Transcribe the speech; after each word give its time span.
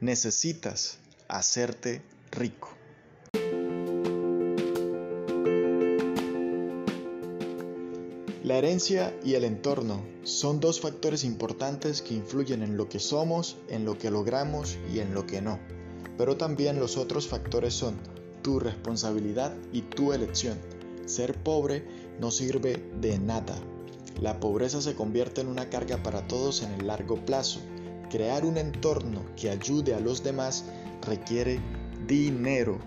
necesitas 0.00 0.98
hacerte 1.28 2.02
rico. 2.30 2.70
La 8.44 8.56
herencia 8.56 9.14
y 9.24 9.34
el 9.34 9.44
entorno 9.44 10.02
son 10.22 10.60
dos 10.60 10.80
factores 10.80 11.22
importantes 11.24 12.00
que 12.00 12.14
influyen 12.14 12.62
en 12.62 12.76
lo 12.76 12.88
que 12.88 12.98
somos, 12.98 13.56
en 13.68 13.84
lo 13.84 13.98
que 13.98 14.10
logramos 14.10 14.78
y 14.90 15.00
en 15.00 15.12
lo 15.12 15.26
que 15.26 15.42
no. 15.42 15.58
Pero 16.16 16.36
también 16.36 16.80
los 16.80 16.96
otros 16.96 17.28
factores 17.28 17.74
son 17.74 17.96
tu 18.42 18.58
responsabilidad 18.58 19.54
y 19.72 19.82
tu 19.82 20.12
elección. 20.14 20.56
Ser 21.04 21.34
pobre 21.34 21.84
no 22.20 22.30
sirve 22.30 22.82
de 23.00 23.18
nada. 23.18 23.54
La 24.20 24.40
pobreza 24.40 24.80
se 24.80 24.94
convierte 24.94 25.42
en 25.42 25.48
una 25.48 25.68
carga 25.68 26.02
para 26.02 26.26
todos 26.26 26.62
en 26.62 26.72
el 26.72 26.86
largo 26.86 27.24
plazo. 27.24 27.60
Crear 28.10 28.44
un 28.44 28.56
entorno 28.56 29.22
que 29.36 29.50
ayude 29.50 29.94
a 29.94 30.00
los 30.00 30.22
demás 30.22 30.64
requiere 31.06 31.60
dinero. 32.06 32.78